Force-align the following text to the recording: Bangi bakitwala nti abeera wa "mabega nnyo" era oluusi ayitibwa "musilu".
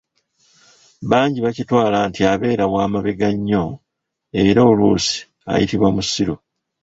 Bangi 1.09 1.39
bakitwala 1.45 1.97
nti 2.09 2.21
abeera 2.31 2.65
wa 2.73 2.83
"mabega 2.93 3.29
nnyo" 3.35 3.65
era 4.47 4.61
oluusi 4.71 5.17
ayitibwa 5.51 5.89
"musilu". 5.95 6.35